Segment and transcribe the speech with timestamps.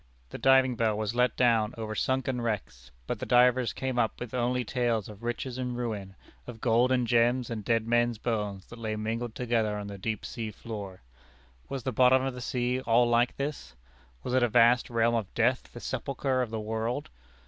[0.31, 4.61] The diving bell was let down over sunken wrecks, but the divers came up only
[4.61, 6.15] with tales of riches and ruin,
[6.47, 10.25] of gold and gems and dead men's bones that lay mingled together on the deep
[10.25, 11.03] sea floor.
[11.69, 13.75] Was the bottom of the sea all like this?
[14.23, 17.11] Was it a vast realm of death, the sepulchre of the world?